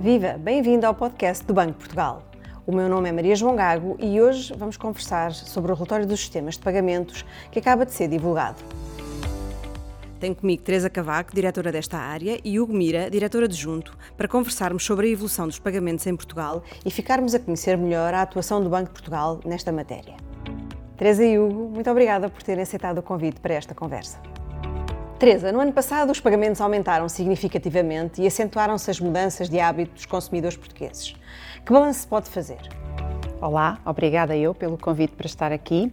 [0.00, 0.38] Viva!
[0.38, 2.22] Bem-vindo ao podcast do Banco de Portugal.
[2.66, 6.20] O meu nome é Maria João Gago e hoje vamos conversar sobre o relatório dos
[6.20, 7.22] sistemas de pagamentos
[7.52, 8.56] que acaba de ser divulgado.
[10.18, 15.06] Tenho comigo Teresa Cavaco, diretora desta área, e Hugo Mira, diretor adjunto, para conversarmos sobre
[15.06, 18.86] a evolução dos pagamentos em Portugal e ficarmos a conhecer melhor a atuação do Banco
[18.86, 20.16] de Portugal nesta matéria.
[20.96, 24.18] Teresa e Hugo, muito obrigada por terem aceitado o convite para esta conversa.
[25.20, 30.06] Teresa, no ano passado os pagamentos aumentaram significativamente e acentuaram-se as mudanças de hábito dos
[30.06, 31.14] consumidores portugueses.
[31.62, 32.56] Que balanço pode fazer?
[33.38, 35.92] Olá, obrigada eu pelo convite para estar aqui.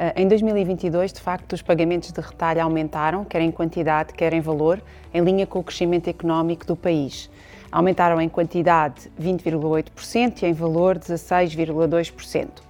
[0.00, 4.40] Eh, em 2022, de facto, os pagamentos de retalho aumentaram, quer em quantidade, quer em
[4.40, 4.82] valor,
[5.14, 7.30] em linha com o crescimento económico do país.
[7.70, 12.65] Aumentaram em quantidade 20,8% e em valor 16,2%.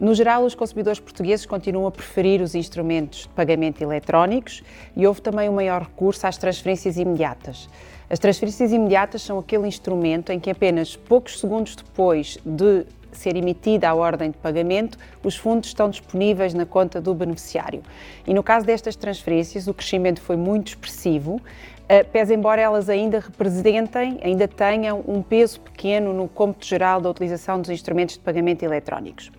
[0.00, 4.62] No geral, os consumidores portugueses continuam a preferir os instrumentos de pagamento eletrónicos
[4.96, 7.68] e houve também um maior recurso às transferências imediatas.
[8.08, 13.88] As transferências imediatas são aquele instrumento em que apenas poucos segundos depois de ser emitida
[13.88, 17.82] a ordem de pagamento, os fundos estão disponíveis na conta do beneficiário.
[18.24, 21.40] E no caso destas transferências, o crescimento foi muito expressivo,
[21.88, 27.10] eh, pese embora elas ainda representem, ainda tenham um peso pequeno no cômputo geral da
[27.10, 29.32] utilização dos instrumentos de pagamento eletrónicos.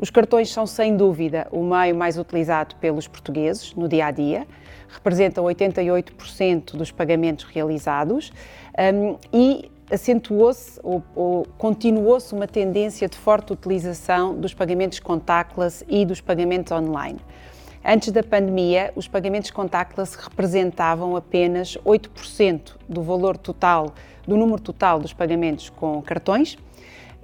[0.00, 4.46] Os cartões são, sem dúvida, o meio mais utilizado pelos portugueses no dia a dia,
[4.88, 8.32] representam 88% dos pagamentos realizados
[8.94, 16.06] um, e acentuou-se ou, ou continuou-se uma tendência de forte utilização dos pagamentos contactless e
[16.06, 17.20] dos pagamentos online.
[17.84, 23.92] Antes da pandemia, os pagamentos contactless representavam apenas 8% do valor total,
[24.26, 26.56] do número total dos pagamentos com cartões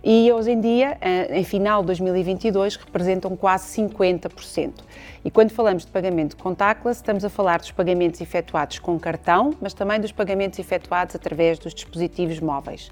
[0.03, 4.85] e hoje em dia, eh, em final de 2022, representam quase 50%.
[5.25, 9.75] E quando falamos de pagamento contactless, estamos a falar dos pagamentos efetuados com cartão, mas
[9.75, 12.91] também dos pagamentos efetuados através dos dispositivos móveis.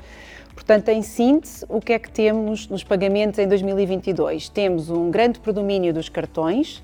[0.55, 4.49] Portanto, em síntese, o que é que temos nos pagamentos em 2022?
[4.49, 6.83] Temos um grande predomínio dos cartões,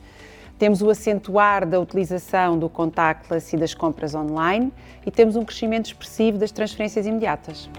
[0.58, 4.72] temos o acentuar da utilização do contactless e das compras online
[5.06, 7.70] e temos um crescimento expressivo das transferências imediatas.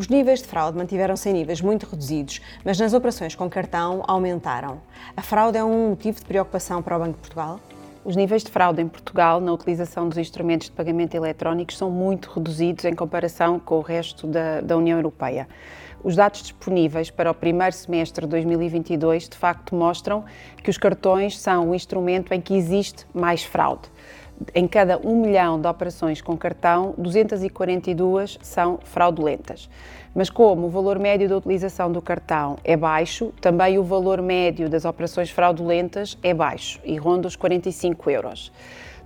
[0.00, 4.80] Os níveis de fraude mantiveram-se em níveis muito reduzidos, mas nas operações com cartão aumentaram.
[5.14, 7.60] A fraude é um motivo de preocupação para o Banco de Portugal?
[8.02, 12.30] Os níveis de fraude em Portugal na utilização dos instrumentos de pagamento eletrónicos são muito
[12.30, 15.46] reduzidos em comparação com o resto da, da União Europeia.
[16.02, 20.24] Os dados disponíveis para o primeiro semestre de 2022 de facto mostram
[20.62, 23.90] que os cartões são o instrumento em que existe mais fraude
[24.54, 29.68] em cada 1 milhão de operações com cartão, 242 são fraudulentas.
[30.14, 34.68] Mas como o valor médio da utilização do cartão é baixo, também o valor médio
[34.68, 38.52] das operações fraudulentas é baixo e ronda os 45 euros.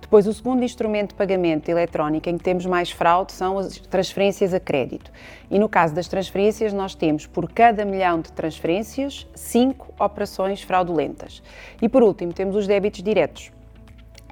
[0.01, 4.53] Depois, o segundo instrumento de pagamento eletrónico em que temos mais fraude são as transferências
[4.53, 5.11] a crédito.
[5.49, 11.41] E no caso das transferências, nós temos por cada milhão de transferências, 5 operações fraudulentas.
[11.81, 13.51] E por último, temos os débitos diretos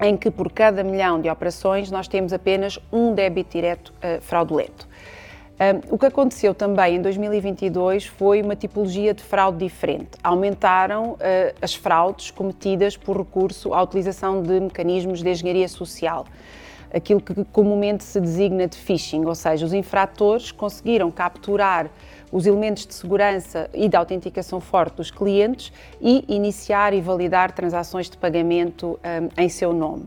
[0.00, 4.88] em que por cada milhão de operações nós temos apenas um débito direto uh, fraudulento.
[5.54, 10.10] Um, o que aconteceu também em 2022 foi uma tipologia de fraude diferente.
[10.22, 11.18] Aumentaram uh,
[11.62, 16.26] as fraudes cometidas por recurso à utilização de mecanismos de engenharia social
[16.94, 21.90] aquilo que comumente se designa de phishing, ou seja, os infratores conseguiram capturar
[22.30, 28.08] os elementos de segurança e de autenticação forte dos clientes e iniciar e validar transações
[28.08, 30.06] de pagamento um, em seu nome.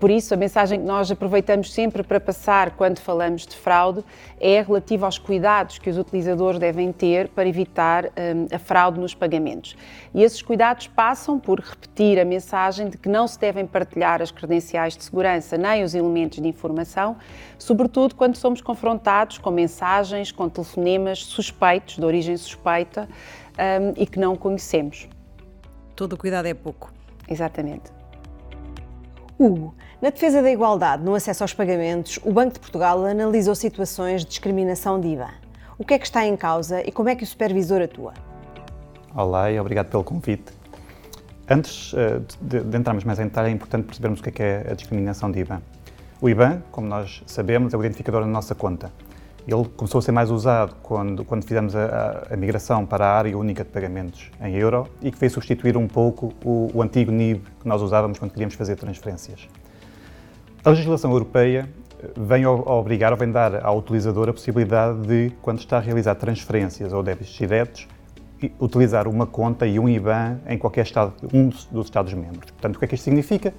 [0.00, 4.02] Por isso, a mensagem que nós aproveitamos sempre para passar quando falamos de fraude
[4.40, 9.14] é relativa aos cuidados que os utilizadores devem ter para evitar um, a fraude nos
[9.14, 9.76] pagamentos.
[10.14, 14.30] E esses cuidados passam por repetir a mensagem de que não se devem partilhar as
[14.30, 17.16] credenciais de segurança nem os elementos de informação,
[17.58, 23.06] sobretudo quando somos confrontados com mensagens, com telefonemas suspeitos, de origem suspeita
[23.58, 25.08] um, e que não conhecemos.
[25.94, 26.92] Todo o cuidado é pouco.
[27.28, 27.93] Exatamente.
[29.36, 34.22] Hugo, na defesa da igualdade no acesso aos pagamentos, o Banco de Portugal analisou situações
[34.22, 35.30] de discriminação de IVA.
[35.76, 38.14] O que é que está em causa e como é que o supervisor atua?
[39.12, 40.52] Olá e obrigado pelo convite.
[41.50, 44.66] Antes eh, de, entrarmos mais em detalhe, é importante percebermos o que é, que é
[44.70, 45.60] a discriminação de IVA.
[46.20, 48.92] O IBAN, como nós sabemos, é o identificador da nossa conta.
[49.46, 53.36] Ele começou a ser mais usado quando, quando fizemos a, a, migração para a área
[53.36, 57.42] única de pagamentos em euro e que veio substituir um pouco o, o antigo NIB
[57.60, 59.46] que nós usávamos quando queríamos fazer transferências.
[60.64, 61.68] A legislação europeia
[62.02, 66.14] eh, vem obrigar ou vem dar ao utilizador a possibilidade de, quando está a realizar
[66.14, 67.86] transferências ou débitos diretos,
[68.58, 72.50] utilizar uma conta e um IBAN em qualquer estado, um dos Estados-membros.
[72.50, 73.52] Portanto, o que é que isto significa?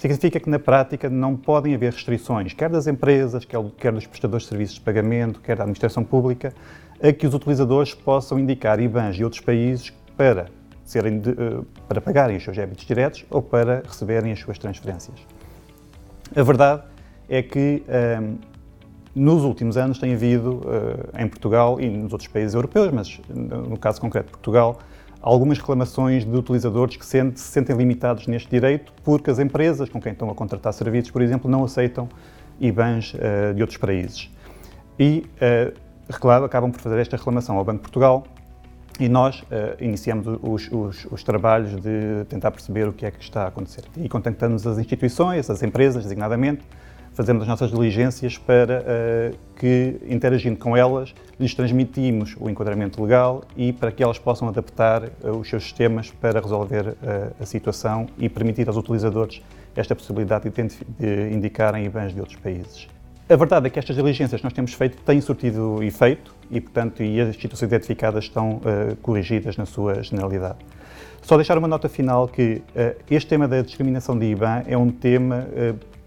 [0.00, 4.48] Significa que na prática não podem haver restrições, quer das empresas, quer dos prestadores de
[4.48, 6.54] serviços de pagamento, quer da administração pública,
[7.02, 10.46] a que os utilizadores possam indicar IBANs de outros países para,
[10.84, 15.18] serem de, eh, para pagarem os seus débitos diretos ou para receberem as suas transferências.
[16.34, 16.82] A verdade
[17.28, 17.82] é que
[18.22, 18.38] um,
[19.14, 23.76] nos últimos anos tem havido, uh, em Portugal e nos outros países europeus, mas no
[23.76, 24.78] caso concreto de Portugal,
[25.20, 30.12] algumas reclamações de utilizadores que se sentem limitados neste direito porque as empresas com quem
[30.12, 32.08] estão a contratar serviços, por exemplo, não aceitam
[32.60, 34.30] IBANs uh, de outros países.
[34.98, 38.24] E, uh, acabam por fazer esta reclamação ao Banco de Portugal
[38.98, 39.46] e nós uh,
[39.80, 43.84] iniciamos os, os, os, trabalhos de tentar perceber o que é que está a acontecer.
[43.96, 46.62] E contactamos as instituições, as empresas, designadamente,
[47.20, 53.42] fazemos as nossas diligências para uh, que, interagindo com elas, lhes transmitimos o enquadramento legal
[53.54, 56.94] e para que elas possam adaptar uh, os seus sistemas para resolver uh,
[57.38, 59.42] a situação e permitir aos utilizadores
[59.76, 60.68] esta possibilidade de,
[60.98, 62.88] de indicarem IBANs de outros países.
[63.28, 67.02] A verdade é que estas diligências que nós temos feito têm surtido efeito e, portanto,
[67.02, 68.60] e as situações identificadas estão
[69.02, 70.58] corrigidas na sua generalidade.
[71.22, 72.60] Só deixar uma nota final que
[73.08, 75.46] este tema da discriminação de IBAN é um tema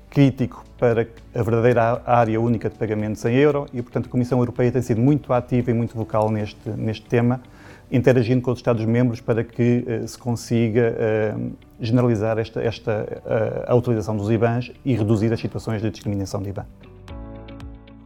[0.09, 4.69] crítico para a verdadeira área única de pagamentos em euro e, portanto, a Comissão Europeia
[4.69, 7.41] tem sido muito ativa e muito vocal neste, neste tema,
[7.89, 13.73] interagindo com os Estados-membros para que uh, se consiga uh, generalizar esta, esta uh, a
[13.75, 16.65] utilização dos IBANs e reduzir as situações de discriminação de IBAN.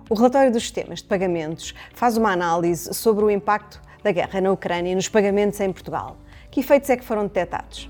[0.08, 4.52] O relatório dos sistemas de pagamentos faz uma análise sobre o impacto da guerra na
[4.52, 6.16] Ucrânia nos pagamentos em Portugal.
[6.52, 7.88] Que efeitos é que foram detectados?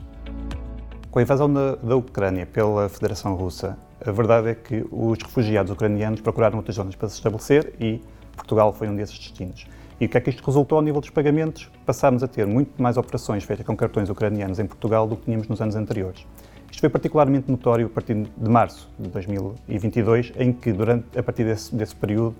[1.11, 5.71] Com a invasão da, da Ucrânia pela Federação Russa, a verdade é que os refugiados
[5.71, 8.01] ucranianos procuraram outras zonas para se estabelecer e
[8.35, 9.65] Portugal foi um desses destinos.
[9.99, 11.71] E o que é que isto resultou ao nível dos pagamentos?
[11.85, 15.47] Passámos a ter muito mais operações feitas com cartões ucranianos em Portugal do que tínhamos
[15.47, 16.25] nos anos anteriores.
[16.69, 21.45] Isto foi particularmente notório a partir de março de 2022, em que, durante, a partir
[21.45, 22.35] desse, desse período,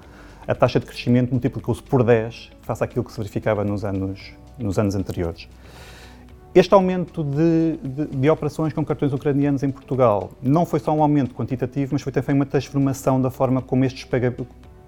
[0.48, 4.78] a taxa de crescimento multiplicou-se por 10 face àquilo que se verificava nos anos, nos
[4.78, 5.50] anos anteriores.
[6.56, 11.04] Este aumento de, de, de, operações com cartões ucranianos em Portugal não foi só um
[11.04, 14.08] aumento quantitativo, mas foi também uma transformação da forma como, estes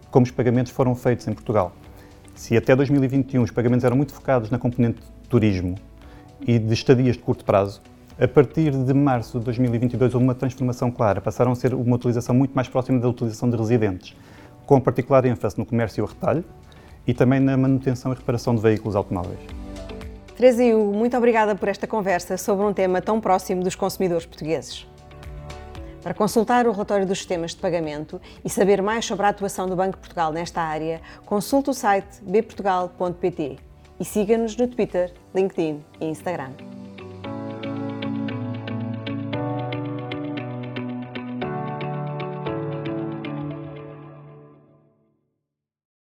[0.09, 1.71] como os pagamentos foram feitos em Portugal.
[2.33, 5.75] Se até 2021 os pagamentos eram muito focados na componente de turismo
[6.47, 7.81] e de estadias de curto prazo,
[8.19, 12.33] a partir de março de 2022 houve uma transformação clara, passaram a ser uma utilização
[12.33, 14.15] muito mais próxima da utilização de residentes,
[14.65, 16.43] com particular ênfase no comércio e o retalho
[17.05, 19.58] e também na manutenção e reparação de veículos automóveis.
[20.39, 24.87] Teresa Iu, muito obrigada por esta conversa sobre um tema tão próximo dos consumidores portugueses.
[26.01, 29.75] Para consultar o relatório dos sistemas de pagamento e saber mais sobre a atuação do
[29.75, 33.57] Banco de Portugal nesta área, consulte o site bportugal.pt
[33.99, 36.51] e siga-nos no Twitter, LinkedIn e Instagram.